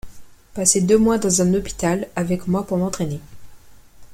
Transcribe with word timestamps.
Passer 0.55 0.81
deux 0.81 0.97
mois 0.97 1.19
dans 1.19 1.43
un 1.43 1.53
hôpital 1.53 2.07
avec 2.15 2.47
moi 2.47 2.65
pour 2.65 2.79
m'entraîner. 2.79 3.19